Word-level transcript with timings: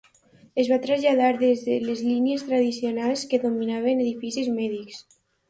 Es 0.61 0.69
va 0.69 0.77
traslladar 0.85 1.27
de 1.41 1.49
les 1.89 2.01
línies 2.07 2.47
tradicionals 2.47 3.27
que 3.35 3.41
dominaven 3.45 4.03
edificis 4.07 4.53
mèdics. 4.57 5.05